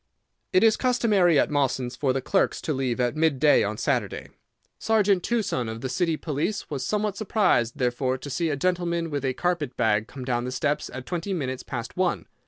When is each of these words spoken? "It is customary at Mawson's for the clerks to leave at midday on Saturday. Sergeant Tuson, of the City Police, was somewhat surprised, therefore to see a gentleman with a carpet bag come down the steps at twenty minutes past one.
"It 0.51 0.63
is 0.63 0.77
customary 0.77 1.37
at 1.37 1.51
Mawson's 1.51 1.95
for 1.95 2.11
the 2.11 2.23
clerks 2.23 2.59
to 2.61 2.73
leave 2.73 2.99
at 2.99 3.15
midday 3.15 3.61
on 3.63 3.77
Saturday. 3.77 4.29
Sergeant 4.79 5.21
Tuson, 5.21 5.69
of 5.69 5.81
the 5.81 5.89
City 5.89 6.17
Police, 6.17 6.71
was 6.71 6.83
somewhat 6.83 7.15
surprised, 7.15 7.77
therefore 7.77 8.17
to 8.17 8.29
see 8.31 8.49
a 8.49 8.55
gentleman 8.55 9.11
with 9.11 9.23
a 9.23 9.35
carpet 9.35 9.77
bag 9.77 10.07
come 10.07 10.25
down 10.25 10.43
the 10.43 10.51
steps 10.51 10.89
at 10.91 11.05
twenty 11.05 11.33
minutes 11.33 11.61
past 11.61 11.95
one. 11.95 12.25